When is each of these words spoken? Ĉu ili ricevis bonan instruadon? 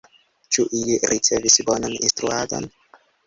Ĉu 0.55 0.63
ili 0.77 0.95
ricevis 1.11 1.59
bonan 1.69 1.93
instruadon? 2.07 2.69